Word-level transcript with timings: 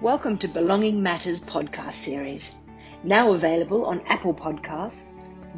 Welcome 0.00 0.38
to 0.38 0.48
Belonging 0.48 1.02
Matters 1.02 1.40
podcast 1.40 1.92
series, 1.92 2.56
now 3.04 3.34
available 3.34 3.84
on 3.84 4.00
Apple 4.06 4.32
Podcasts, 4.32 5.12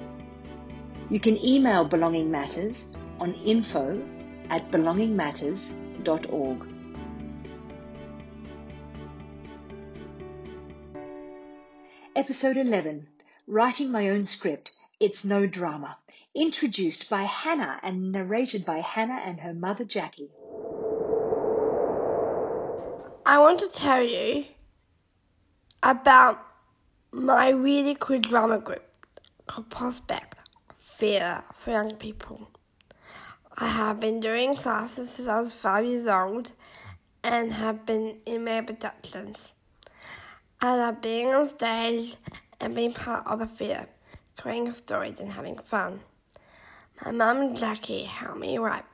You 1.11 1.21
can 1.21 1.45
email 1.45 1.85
Belonging 1.85 2.31
Matters 2.31 2.87
on 3.21 3.35
info 3.35 4.03
at 4.49 4.71
belongingmatters.org. 4.71 6.75
Episode 12.17 12.57
11 12.57 13.07
Writing 13.47 13.91
My 13.91 14.09
Own 14.09 14.25
Script 14.25 14.73
It's 14.99 15.23
No 15.23 15.47
Drama. 15.47 15.99
Introduced 16.35 17.11
by 17.11 17.25
Hannah 17.25 17.79
and 17.83 18.11
narrated 18.11 18.65
by 18.65 18.79
Hannah 18.79 19.21
and 19.23 19.39
her 19.41 19.53
mother 19.53 19.85
Jackie. 19.85 20.31
I 23.27 23.39
want 23.39 23.61
to 23.61 23.69
tell 23.69 24.03
you 24.03 24.47
about 25.83 26.43
my 27.13 27.51
really 27.51 27.95
cool 28.01 28.19
drama 28.19 28.61
group 28.61 28.83
called 29.47 29.69
Prospect 29.69 30.39
Theatre 30.81 31.45
for 31.53 31.73
Young 31.73 31.97
People. 31.97 32.49
I 33.59 33.69
have 33.69 34.01
been 34.01 34.19
doing 34.19 34.57
classes 34.57 35.11
since 35.11 35.29
I 35.29 35.39
was 35.39 35.53
five 35.53 35.85
years 35.85 36.07
old 36.07 36.53
and 37.23 37.53
have 37.53 37.85
been 37.85 38.17
in 38.25 38.45
many 38.45 38.67
productions. 38.67 39.53
I 40.63 40.77
love 40.77 41.03
being 41.03 41.35
on 41.35 41.45
stage 41.45 42.17
and 42.59 42.75
being 42.75 42.95
part 42.95 43.27
of 43.27 43.43
a 43.43 43.47
theatre, 43.47 43.87
creating 44.39 44.73
stories 44.73 45.21
and 45.21 45.31
having 45.31 45.59
fun. 45.59 46.01
My 47.05 47.11
mum 47.11 47.41
and 47.41 47.57
Jackie 47.59 48.05
helped 48.05 48.39
me 48.39 48.59
write 48.59 48.85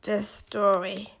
this 0.00 0.26
story. 0.30 1.12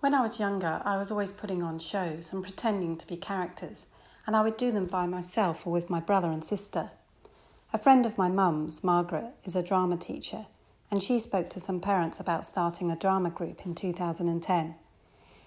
When 0.00 0.12
I 0.12 0.22
was 0.22 0.40
younger, 0.40 0.82
I 0.84 0.96
was 0.96 1.12
always 1.12 1.30
putting 1.30 1.62
on 1.62 1.78
shows 1.78 2.32
and 2.32 2.42
pretending 2.42 2.96
to 2.96 3.06
be 3.06 3.16
characters, 3.16 3.86
and 4.26 4.34
I 4.34 4.42
would 4.42 4.56
do 4.56 4.72
them 4.72 4.86
by 4.86 5.06
myself 5.06 5.68
or 5.68 5.72
with 5.72 5.88
my 5.88 6.00
brother 6.00 6.32
and 6.32 6.44
sister. 6.44 6.90
A 7.72 7.78
friend 7.78 8.04
of 8.04 8.18
my 8.18 8.28
mum's, 8.28 8.82
Margaret, 8.82 9.34
is 9.44 9.54
a 9.54 9.62
drama 9.62 9.96
teacher, 9.96 10.46
and 10.90 11.00
she 11.00 11.20
spoke 11.20 11.48
to 11.50 11.60
some 11.60 11.80
parents 11.80 12.18
about 12.18 12.44
starting 12.44 12.90
a 12.90 12.96
drama 12.96 13.30
group 13.30 13.64
in 13.64 13.76
2010. 13.76 14.74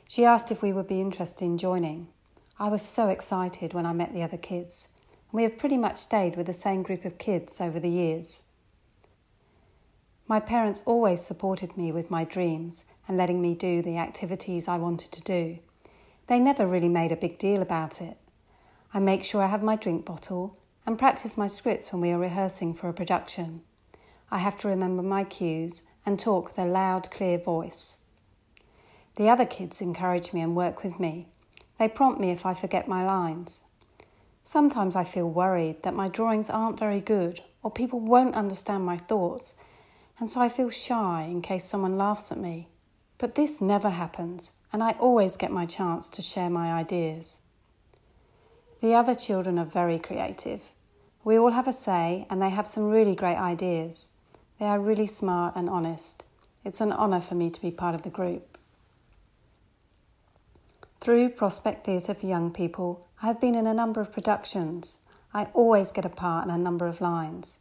She 0.07 0.23
asked 0.23 0.49
if 0.49 0.61
we 0.61 0.71
would 0.71 0.87
be 0.87 1.01
interested 1.01 1.43
in 1.43 1.57
joining. 1.57 2.07
I 2.57 2.69
was 2.69 2.83
so 2.83 3.09
excited 3.09 3.73
when 3.73 3.85
I 3.85 3.91
met 3.91 4.13
the 4.13 4.23
other 4.23 4.37
kids, 4.37 4.87
we 5.31 5.43
have 5.43 5.57
pretty 5.57 5.77
much 5.77 5.97
stayed 5.97 6.35
with 6.35 6.47
the 6.47 6.53
same 6.53 6.81
group 6.81 7.05
of 7.05 7.17
kids 7.17 7.61
over 7.61 7.79
the 7.79 7.89
years. 7.89 8.41
My 10.27 10.39
parents 10.39 10.83
always 10.85 11.21
supported 11.21 11.77
me 11.77 11.91
with 11.91 12.11
my 12.11 12.23
dreams 12.23 12.85
and 13.07 13.17
letting 13.17 13.41
me 13.41 13.55
do 13.55 13.81
the 13.81 13.97
activities 13.97 14.67
I 14.67 14.77
wanted 14.77 15.11
to 15.11 15.23
do. 15.23 15.59
They 16.27 16.39
never 16.39 16.67
really 16.67 16.89
made 16.89 17.11
a 17.11 17.17
big 17.17 17.39
deal 17.39 17.61
about 17.61 18.01
it. 18.01 18.17
I 18.93 18.99
make 18.99 19.23
sure 19.23 19.41
I 19.41 19.47
have 19.47 19.63
my 19.63 19.75
drink 19.75 20.05
bottle 20.05 20.57
and 20.85 20.97
practice 20.97 21.37
my 21.37 21.47
scripts 21.47 21.91
when 21.91 22.01
we 22.01 22.11
are 22.11 22.19
rehearsing 22.19 22.73
for 22.73 22.89
a 22.89 22.93
production. 22.93 23.61
I 24.31 24.39
have 24.39 24.57
to 24.59 24.67
remember 24.67 25.03
my 25.03 25.23
cues 25.23 25.83
and 26.05 26.19
talk 26.19 26.49
with 26.49 26.59
a 26.59 26.65
loud, 26.65 27.11
clear 27.11 27.37
voice. 27.37 27.97
The 29.15 29.29
other 29.29 29.45
kids 29.45 29.81
encourage 29.81 30.33
me 30.33 30.41
and 30.41 30.55
work 30.55 30.83
with 30.83 30.99
me. 30.99 31.27
They 31.77 31.87
prompt 31.87 32.19
me 32.19 32.31
if 32.31 32.45
I 32.45 32.53
forget 32.53 32.87
my 32.87 33.05
lines. 33.05 33.63
Sometimes 34.51 34.95
I 34.95 35.03
feel 35.03 35.29
worried 35.29 35.83
that 35.83 35.93
my 35.93 36.07
drawings 36.07 36.49
aren't 36.49 36.79
very 36.79 37.01
good 37.01 37.43
or 37.61 37.69
people 37.69 37.99
won't 37.99 38.33
understand 38.33 38.83
my 38.83 38.97
thoughts, 38.97 39.57
and 40.17 40.27
so 40.27 40.41
I 40.41 40.49
feel 40.49 40.71
shy 40.71 41.27
in 41.29 41.43
case 41.43 41.65
someone 41.65 41.99
laughs 41.99 42.31
at 42.31 42.39
me. 42.39 42.67
But 43.19 43.35
this 43.35 43.61
never 43.61 43.91
happens, 43.91 44.51
and 44.73 44.81
I 44.81 44.93
always 44.93 45.37
get 45.37 45.51
my 45.51 45.67
chance 45.67 46.09
to 46.09 46.23
share 46.23 46.49
my 46.49 46.73
ideas. 46.73 47.41
The 48.81 48.95
other 48.95 49.13
children 49.13 49.59
are 49.59 49.65
very 49.65 49.99
creative. 49.99 50.63
We 51.23 51.37
all 51.37 51.51
have 51.51 51.67
a 51.67 51.71
say, 51.71 52.25
and 52.27 52.41
they 52.41 52.49
have 52.49 52.65
some 52.65 52.89
really 52.89 53.13
great 53.13 53.37
ideas. 53.37 54.09
They 54.59 54.65
are 54.65 54.79
really 54.79 55.05
smart 55.05 55.55
and 55.55 55.69
honest. 55.69 56.23
It's 56.65 56.81
an 56.81 56.91
honour 56.91 57.21
for 57.21 57.35
me 57.35 57.51
to 57.51 57.61
be 57.61 57.69
part 57.69 57.93
of 57.93 58.01
the 58.01 58.09
group. 58.09 58.57
Through 61.01 61.29
Prospect 61.29 61.85
Theatre 61.85 62.13
for 62.13 62.25
Young 62.25 62.51
People, 62.51 63.07
I 63.23 63.27
have 63.27 63.39
been 63.39 63.55
in 63.55 63.65
a 63.65 63.73
number 63.73 64.01
of 64.01 64.11
productions. 64.11 64.99
I 65.33 65.45
always 65.53 65.93
get 65.93 66.03
a 66.03 66.09
part 66.09 66.45
and 66.45 66.53
a 66.53 66.61
number 66.61 66.87
of 66.87 66.99
lines. 66.99 67.59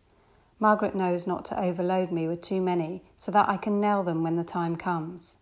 Margaret 0.59 0.97
knows 0.97 1.25
not 1.25 1.45
to 1.45 1.61
overload 1.61 2.11
me 2.11 2.27
with 2.27 2.43
too 2.43 2.61
many 2.61 3.05
so 3.17 3.31
that 3.31 3.49
I 3.49 3.57
can 3.57 3.81
nail 3.81 4.03
them 4.03 4.25
when 4.25 4.35
the 4.35 4.43
time 4.43 4.75
comes. 4.75 5.37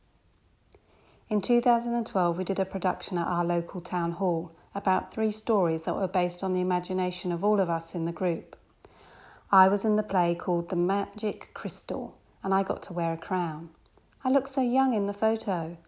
In 1.30 1.40
2012, 1.40 2.36
we 2.36 2.44
did 2.44 2.58
a 2.58 2.66
production 2.66 3.16
at 3.16 3.26
our 3.26 3.46
local 3.46 3.80
town 3.80 4.12
hall 4.12 4.54
about 4.74 5.10
three 5.10 5.30
stories 5.30 5.84
that 5.84 5.96
were 5.96 6.06
based 6.06 6.44
on 6.44 6.52
the 6.52 6.60
imagination 6.60 7.32
of 7.32 7.42
all 7.42 7.60
of 7.60 7.70
us 7.70 7.94
in 7.94 8.04
the 8.04 8.12
group. 8.12 8.58
I 9.50 9.68
was 9.68 9.86
in 9.86 9.96
the 9.96 10.02
play 10.02 10.34
called 10.34 10.68
The 10.68 10.76
Magic 10.76 11.48
Crystal, 11.54 12.18
and 12.44 12.52
I 12.52 12.62
got 12.62 12.82
to 12.82 12.92
wear 12.92 13.14
a 13.14 13.16
crown. 13.16 13.70
I 14.22 14.28
looked 14.28 14.50
so 14.50 14.60
young 14.60 14.92
in 14.92 15.06
the 15.06 15.14
photo. 15.14 15.78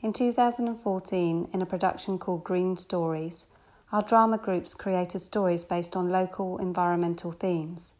In 0.00 0.12
2014, 0.12 1.48
in 1.52 1.62
a 1.62 1.66
production 1.66 2.18
called 2.18 2.44
Green 2.44 2.76
Stories, 2.76 3.46
our 3.92 4.02
drama 4.02 4.38
groups 4.38 4.74
created 4.74 5.18
stories 5.18 5.64
based 5.64 5.96
on 5.96 6.10
local 6.10 6.58
environmental 6.58 7.32
themes. 7.32 7.94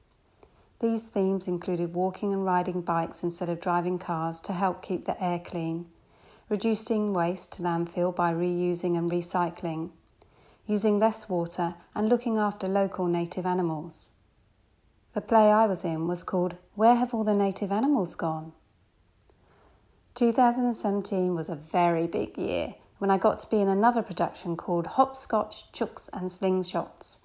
These 0.80 1.08
themes 1.08 1.48
included 1.48 1.94
walking 1.94 2.32
and 2.32 2.44
riding 2.44 2.82
bikes 2.82 3.24
instead 3.24 3.48
of 3.48 3.60
driving 3.60 3.98
cars 3.98 4.40
to 4.42 4.52
help 4.52 4.80
keep 4.80 5.06
the 5.06 5.22
air 5.22 5.38
clean 5.38 5.86
reducing 6.48 7.12
waste 7.12 7.52
to 7.52 7.62
landfill 7.62 8.14
by 8.14 8.32
reusing 8.32 8.96
and 8.96 9.10
recycling, 9.10 9.90
using 10.66 10.98
less 10.98 11.28
water, 11.28 11.74
and 11.94 12.08
looking 12.08 12.38
after 12.38 12.66
local 12.66 13.06
native 13.06 13.44
animals. 13.44 14.12
The 15.14 15.20
play 15.20 15.52
I 15.52 15.66
was 15.66 15.84
in 15.84 16.06
was 16.06 16.24
called 16.24 16.56
Where 16.74 16.94
Have 16.94 17.12
All 17.12 17.24
the 17.24 17.34
Native 17.34 17.72
Animals 17.72 18.14
Gone? 18.14 18.52
2017 20.18 21.32
was 21.32 21.48
a 21.48 21.54
very 21.54 22.08
big 22.08 22.36
year 22.36 22.74
when 22.98 23.08
I 23.08 23.18
got 23.18 23.38
to 23.38 23.48
be 23.48 23.60
in 23.60 23.68
another 23.68 24.02
production 24.02 24.56
called 24.56 24.88
Hopscotch, 24.88 25.70
Chooks 25.70 26.10
and 26.12 26.28
Slingshots. 26.28 27.20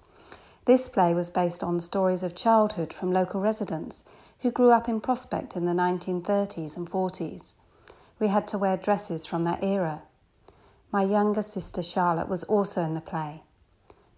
This 0.64 0.88
play 0.88 1.12
was 1.12 1.28
based 1.28 1.64
on 1.64 1.80
stories 1.80 2.22
of 2.22 2.36
childhood 2.36 2.92
from 2.92 3.12
local 3.12 3.40
residents 3.40 4.04
who 4.42 4.52
grew 4.52 4.70
up 4.70 4.88
in 4.88 5.00
Prospect 5.00 5.56
in 5.56 5.66
the 5.66 5.72
1930s 5.72 6.76
and 6.76 6.88
40s 6.88 7.54
we 8.20 8.28
had 8.28 8.46
to 8.46 8.58
wear 8.58 8.76
dresses 8.76 9.26
from 9.26 9.42
that 9.42 9.64
era. 9.64 10.02
My 10.92 11.02
younger 11.02 11.42
sister 11.42 11.82
Charlotte 11.82 12.28
was 12.28 12.44
also 12.44 12.82
in 12.82 12.94
the 12.94 13.00
play. 13.00 13.42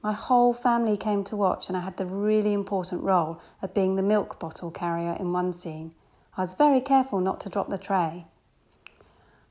My 0.02 0.12
whole 0.12 0.52
family 0.52 0.98
came 0.98 1.24
to 1.24 1.34
watch, 1.34 1.68
and 1.68 1.78
I 1.78 1.80
had 1.80 1.96
the 1.96 2.04
really 2.04 2.52
important 2.52 3.04
role 3.04 3.40
of 3.62 3.72
being 3.72 3.96
the 3.96 4.02
milk 4.02 4.38
bottle 4.38 4.70
carrier 4.70 5.16
in 5.18 5.32
one 5.32 5.54
scene. 5.54 5.94
I 6.36 6.42
was 6.42 6.52
very 6.52 6.82
careful 6.82 7.20
not 7.20 7.40
to 7.40 7.48
drop 7.48 7.70
the 7.70 7.78
tray. 7.78 8.26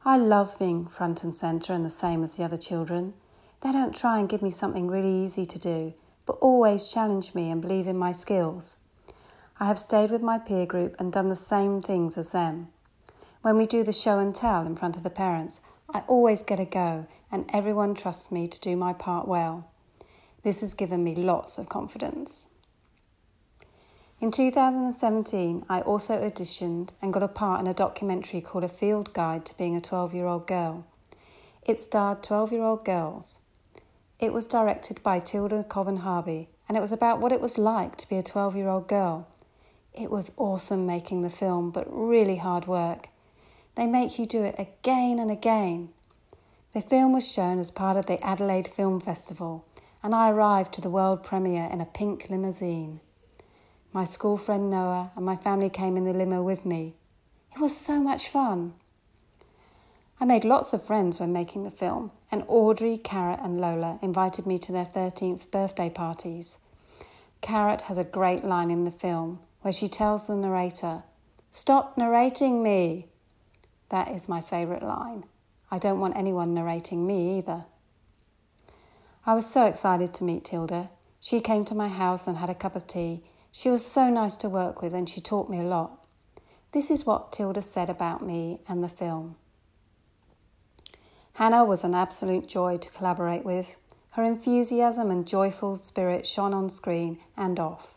I 0.08 0.18
love 0.18 0.60
being 0.60 0.86
front 0.86 1.24
and 1.24 1.34
centre 1.34 1.74
and 1.74 1.84
the 1.84 1.90
same 1.90 2.24
as 2.24 2.38
the 2.38 2.44
other 2.44 2.58
children. 2.58 3.16
They 3.62 3.72
don't 3.72 3.96
try 3.96 4.20
and 4.20 4.30
give 4.30 4.44
me 4.44 4.52
something 4.52 4.88
really 4.88 5.24
easy 5.24 5.46
to 5.46 5.58
do, 5.58 5.96
but 6.28 6.38
always 6.42 6.92
challenge 6.92 7.34
me 7.34 7.50
and 7.50 7.60
believe 7.60 7.88
in 7.88 7.98
my 7.98 8.12
skills. 8.12 8.78
I 9.60 9.66
have 9.66 9.80
stayed 9.80 10.12
with 10.12 10.22
my 10.22 10.38
peer 10.38 10.68
group 10.68 10.96
and 11.00 11.12
done 11.12 11.30
the 11.30 11.36
same 11.36 11.82
things 11.82 12.20
as 12.20 12.30
them. 12.30 12.68
When 13.42 13.58
we 13.58 13.66
do 13.66 13.84
the 13.84 13.92
show 13.92 14.20
and 14.20 14.36
tell 14.36 14.64
in 14.64 14.76
front 14.76 14.96
of 14.96 15.02
the 15.02 15.10
parents, 15.10 15.62
I 15.92 16.02
always 16.02 16.44
get 16.44 16.60
a 16.60 16.66
go, 16.66 17.08
and 17.32 17.50
everyone 17.52 17.96
trusts 17.96 18.32
me 18.32 18.48
to 18.48 18.62
do 18.62 18.76
my 18.76 18.94
part 18.94 19.28
well. 19.28 19.72
This 20.44 20.62
has 20.62 20.76
given 20.76 21.04
me 21.04 21.16
lots 21.16 21.58
of 21.58 21.68
confidence. 21.68 22.55
In 24.21 24.31
2017, 24.31 25.65
I 25.67 25.81
also 25.81 26.21
auditioned 26.21 26.91
and 27.01 27.12
got 27.12 27.21
a 27.21 27.27
part 27.27 27.59
in 27.59 27.67
a 27.67 27.73
documentary 27.73 28.39
called 28.39 28.63
A 28.63 28.69
Field 28.69 29.13
Guide 29.13 29.45
to 29.45 29.57
Being 29.57 29.75
a 29.75 29.81
12 29.81 30.13
Year 30.13 30.25
Old 30.25 30.47
Girl. 30.47 30.85
It 31.65 31.79
starred 31.79 32.21
12 32.21 32.53
year 32.53 32.63
old 32.63 32.85
girls. 32.85 33.41
It 34.19 34.31
was 34.31 34.45
directed 34.45 35.01
by 35.01 35.19
Tilda 35.19 35.63
Cobham 35.63 35.97
Hervey, 35.97 36.47
and 36.69 36.77
it 36.77 36.81
was 36.81 36.91
about 36.91 37.19
what 37.19 37.31
it 37.31 37.41
was 37.41 37.57
like 37.57 37.97
to 37.97 38.07
be 38.07 38.17
a 38.17 38.23
12 38.23 38.56
year 38.56 38.69
old 38.69 38.88
girl. 38.88 39.27
It 39.94 40.12
was 40.12 40.31
awesome 40.38 40.85
making 40.85 41.23
the 41.23 41.29
film, 41.29 41.71
but 41.71 41.88
really 41.89 42.38
hard 42.38 42.67
work. 42.67 43.09
They 43.75 43.88
make 43.88 44.19
you 44.19 44.25
do 44.25 44.44
it 44.44 44.56
again 44.57 45.19
and 45.19 45.31
again. 45.31 45.89
The 46.73 46.81
film 46.81 47.13
was 47.13 47.29
shown 47.29 47.59
as 47.59 47.71
part 47.71 47.97
of 47.97 48.06
the 48.06 48.23
Adelaide 48.23 48.67
Film 48.67 49.01
Festival, 49.01 49.65
and 50.03 50.15
I 50.15 50.29
arrived 50.29 50.73
to 50.75 50.81
the 50.81 50.89
world 50.89 51.23
premiere 51.23 51.65
in 51.65 51.81
a 51.81 51.85
pink 51.85 52.27
limousine. 52.29 53.01
My 53.95 54.03
school 54.03 54.36
friend 54.36 54.69
Noah 54.69 55.12
and 55.15 55.25
my 55.25 55.38
family 55.38 55.69
came 55.69 55.95
in 55.95 56.03
the 56.03 56.12
limo 56.12 56.44
with 56.44 56.65
me. 56.65 56.95
It 57.56 57.62
was 57.62 57.77
so 57.77 58.01
much 58.01 58.27
fun. 58.27 58.74
I 60.19 60.25
made 60.25 60.44
lots 60.44 60.74
of 60.74 60.83
friends 60.83 61.18
when 61.18 61.31
making 61.31 61.63
the 61.63 61.71
film, 61.71 62.12
and 62.30 62.44
Audrey, 62.50 62.97
Carrot, 62.97 63.39
and 63.42 63.62
Lola 63.62 63.97
invited 64.01 64.45
me 64.45 64.57
to 64.57 64.74
their 64.74 64.83
13th 64.83 65.50
birthday 65.50 65.89
parties. 65.89 66.57
Carrot 67.39 67.83
has 67.83 67.97
a 67.97 68.03
great 68.03 68.44
line 68.44 68.69
in 68.69 68.83
the 68.83 68.92
film 68.92 69.39
where 69.62 69.71
she 69.71 69.88
tells 69.88 70.27
the 70.27 70.36
narrator, 70.36 71.03
Stop 71.50 71.98
narrating 71.98 72.62
me! 72.62 73.07
That 73.88 74.09
is 74.09 74.27
my 74.27 74.41
favourite 74.41 74.83
line. 74.83 75.24
I 75.71 75.77
don't 75.77 76.01
want 76.01 76.18
anyone 76.18 76.53
narrating 76.53 77.07
me 77.07 77.38
either. 77.38 77.63
I 79.25 79.33
was 79.33 79.50
so 79.50 79.65
excited 79.65 80.13
to 80.15 80.25
meet 80.25 80.44
Tilda. 80.44 80.89
She 81.21 81.39
came 81.39 81.63
to 81.63 81.74
my 81.74 81.88
house 81.88 82.27
and 82.27 82.39
had 82.39 82.50
a 82.50 82.53
cup 82.53 82.75
of 82.75 82.88
tea. 82.88 83.24
She 83.57 83.69
was 83.69 83.86
so 83.86 84.10
nice 84.10 84.36
to 84.38 84.50
work 84.50 84.81
with 84.81 84.94
and 84.94 85.10
she 85.10 85.22
taught 85.22 85.50
me 85.50 85.60
a 85.60 85.63
lot. 85.63 86.04
This 86.74 86.92
is 86.92 87.06
what 87.06 87.31
Tilda 87.31 87.62
said 87.62 87.90
about 87.90 88.22
me 88.22 88.60
and 88.68 88.84
the 88.84 88.90
film. 88.90 89.38
Hannah 91.36 91.63
was 91.63 91.86
an 91.86 91.96
absolute 91.96 92.50
joy 92.50 92.75
to 92.75 92.92
collaborate 92.92 93.46
with. 93.46 93.78
Her 94.12 94.25
enthusiasm 94.25 95.10
and 95.10 95.25
joyful 95.25 95.78
spirit 95.78 96.28
shone 96.28 96.54
on 96.54 96.69
screen 96.69 97.19
and 97.38 97.57
off. 97.57 97.96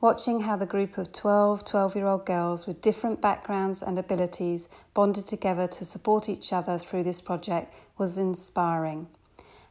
Watching 0.00 0.40
how 0.40 0.56
the 0.56 0.66
group 0.66 0.98
of 0.98 1.12
12 1.12 1.64
12 1.64 1.94
year 1.94 2.06
old 2.08 2.26
girls 2.26 2.66
with 2.66 2.80
different 2.80 3.20
backgrounds 3.20 3.84
and 3.84 3.98
abilities 3.98 4.68
bonded 4.94 5.26
together 5.26 5.68
to 5.68 5.84
support 5.84 6.28
each 6.28 6.52
other 6.52 6.76
through 6.76 7.04
this 7.04 7.20
project 7.20 7.72
was 7.98 8.18
inspiring. 8.18 9.06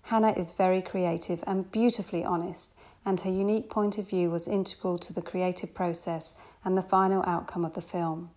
Hannah 0.03 0.35
is 0.37 0.53
very 0.53 0.81
creative 0.81 1.43
and 1.45 1.69
beautifully 1.69 2.23
honest, 2.23 2.73
and 3.07 3.19
her 3.21 3.31
unique 3.31 3.69
point 3.69 3.97
of 3.97 4.09
view 4.09 4.29
was 4.29 4.49
integral 4.49 4.97
to 4.97 5.13
the 5.13 5.21
creative 5.21 5.73
process 5.73 6.35
and 6.65 6.77
the 6.77 6.81
final 6.81 7.23
outcome 7.25 7.63
of 7.63 7.73
the 7.73 7.79
film. 7.79 8.31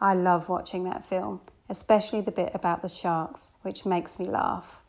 I 0.00 0.14
love 0.14 0.48
watching 0.48 0.82
that 0.84 1.04
film, 1.04 1.40
especially 1.68 2.20
the 2.20 2.32
bit 2.32 2.50
about 2.52 2.82
the 2.82 2.88
sharks, 2.88 3.52
which 3.62 3.86
makes 3.86 4.18
me 4.18 4.26
laugh. 4.26 4.81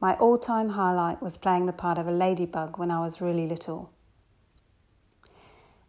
My 0.00 0.14
all 0.16 0.36
time 0.36 0.70
highlight 0.70 1.22
was 1.22 1.36
playing 1.36 1.66
the 1.66 1.72
part 1.72 1.96
of 1.96 2.06
a 2.06 2.12
ladybug 2.12 2.78
when 2.78 2.90
I 2.90 3.00
was 3.00 3.20
really 3.20 3.46
little. 3.46 3.90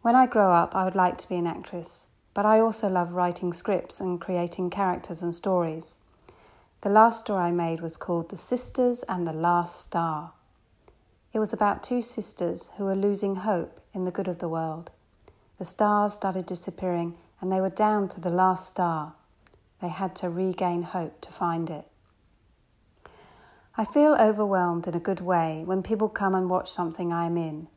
When 0.00 0.14
I 0.14 0.26
grow 0.26 0.52
up, 0.52 0.74
I 0.74 0.84
would 0.84 0.94
like 0.94 1.18
to 1.18 1.28
be 1.28 1.36
an 1.36 1.46
actress, 1.46 2.06
but 2.32 2.46
I 2.46 2.60
also 2.60 2.88
love 2.88 3.12
writing 3.12 3.52
scripts 3.52 4.00
and 4.00 4.20
creating 4.20 4.70
characters 4.70 5.22
and 5.22 5.34
stories. 5.34 5.98
The 6.80 6.88
last 6.88 7.20
story 7.20 7.42
I 7.42 7.50
made 7.50 7.80
was 7.80 7.96
called 7.96 8.30
The 8.30 8.36
Sisters 8.36 9.02
and 9.08 9.26
the 9.26 9.32
Last 9.32 9.80
Star. 9.80 10.32
It 11.32 11.40
was 11.40 11.52
about 11.52 11.82
two 11.82 12.00
sisters 12.00 12.70
who 12.76 12.84
were 12.84 12.94
losing 12.94 13.36
hope 13.36 13.80
in 13.92 14.04
the 14.04 14.12
good 14.12 14.28
of 14.28 14.38
the 14.38 14.48
world. 14.48 14.90
The 15.58 15.64
stars 15.64 16.14
started 16.14 16.46
disappearing 16.46 17.16
and 17.40 17.50
they 17.50 17.60
were 17.60 17.68
down 17.68 18.08
to 18.10 18.20
the 18.20 18.30
last 18.30 18.68
star. 18.68 19.14
They 19.82 19.88
had 19.88 20.14
to 20.16 20.30
regain 20.30 20.84
hope 20.84 21.20
to 21.22 21.32
find 21.32 21.68
it. 21.68 21.87
I 23.80 23.84
feel 23.84 24.16
overwhelmed 24.18 24.88
in 24.88 24.94
a 24.94 24.98
good 24.98 25.20
way 25.20 25.62
when 25.64 25.84
people 25.84 26.08
come 26.08 26.34
and 26.34 26.50
watch 26.50 26.68
something 26.68 27.12
I 27.12 27.26
am 27.26 27.36
in. 27.36 27.68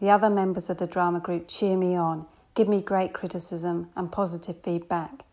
The 0.00 0.08
other 0.08 0.30
members 0.30 0.70
of 0.70 0.78
the 0.78 0.86
drama 0.86 1.20
group 1.20 1.48
cheer 1.48 1.76
me 1.76 1.94
on, 1.94 2.24
give 2.54 2.66
me 2.66 2.80
great 2.80 3.12
criticism 3.12 3.90
and 3.94 4.10
positive 4.10 4.62
feedback. 4.62 5.26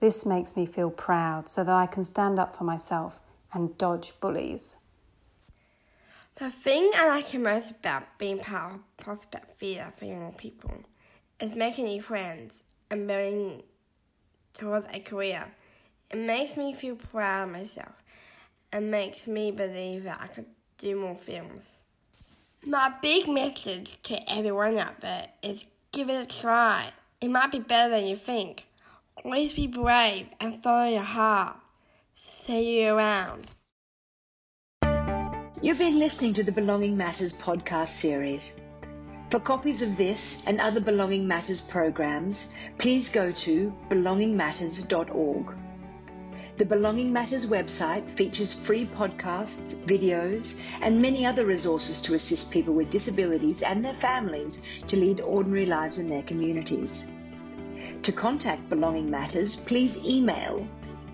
This 0.00 0.26
makes 0.26 0.56
me 0.56 0.66
feel 0.66 0.90
proud 0.90 1.48
so 1.48 1.62
that 1.62 1.72
I 1.72 1.86
can 1.86 2.02
stand 2.02 2.40
up 2.40 2.56
for 2.56 2.64
myself 2.64 3.20
and 3.52 3.78
dodge 3.78 4.14
bullies. 4.20 4.78
The 6.34 6.50
thing 6.50 6.90
I 6.96 7.06
like 7.06 7.32
most 7.34 7.70
about 7.70 8.18
being 8.18 8.40
part 8.40 8.74
of 8.74 8.96
Prospect 8.96 9.52
Theatre 9.52 9.92
for 9.96 10.06
young 10.06 10.32
people 10.32 10.82
is 11.38 11.54
making 11.54 11.84
new 11.84 12.02
friends 12.02 12.64
and 12.90 13.06
building 13.06 13.62
towards 14.52 14.88
a 14.92 14.98
career. 14.98 15.46
It 16.10 16.18
makes 16.18 16.56
me 16.56 16.74
feel 16.74 16.96
proud 16.96 17.44
of 17.44 17.52
myself 17.52 18.03
and 18.74 18.90
makes 18.90 19.28
me 19.28 19.52
believe 19.52 20.02
that 20.02 20.20
I 20.20 20.26
could 20.26 20.46
do 20.78 20.96
more 20.96 21.14
films. 21.14 21.84
My 22.66 22.92
big 23.00 23.28
message 23.28 24.02
to 24.02 24.18
everyone 24.30 24.78
out 24.78 25.00
there 25.00 25.28
is 25.44 25.64
give 25.92 26.10
it 26.10 26.20
a 26.20 26.40
try. 26.40 26.90
It 27.20 27.28
might 27.28 27.52
be 27.52 27.60
better 27.60 27.90
than 27.90 28.08
you 28.08 28.16
think. 28.16 28.66
Always 29.24 29.52
be 29.52 29.68
brave 29.68 30.26
and 30.40 30.60
follow 30.60 30.90
your 30.90 31.02
heart. 31.02 31.56
See 32.16 32.82
you 32.82 32.94
around. 32.94 33.46
You've 35.62 35.78
been 35.78 36.00
listening 36.00 36.34
to 36.34 36.42
the 36.42 36.52
Belonging 36.52 36.96
Matters 36.96 37.32
podcast 37.32 37.90
series. 37.90 38.60
For 39.30 39.38
copies 39.38 39.82
of 39.82 39.96
this 39.96 40.42
and 40.46 40.60
other 40.60 40.80
Belonging 40.80 41.28
Matters 41.28 41.60
programs, 41.60 42.50
please 42.78 43.08
go 43.08 43.30
to 43.30 43.72
belongingmatters.org. 43.88 45.54
The 46.56 46.64
Belonging 46.64 47.12
Matters 47.12 47.46
website 47.46 48.08
features 48.10 48.54
free 48.54 48.86
podcasts, 48.86 49.74
videos, 49.86 50.56
and 50.82 51.02
many 51.02 51.26
other 51.26 51.44
resources 51.44 52.00
to 52.02 52.14
assist 52.14 52.52
people 52.52 52.74
with 52.74 52.90
disabilities 52.90 53.62
and 53.62 53.84
their 53.84 53.94
families 53.94 54.62
to 54.86 54.96
lead 54.96 55.20
ordinary 55.20 55.66
lives 55.66 55.98
in 55.98 56.08
their 56.08 56.22
communities. 56.22 57.10
To 58.04 58.12
contact 58.12 58.68
Belonging 58.68 59.10
Matters, 59.10 59.56
please 59.56 59.96
email 59.96 60.64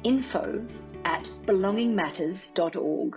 info 0.04 0.66
at 1.06 1.30
belongingmatters.org. 1.46 3.16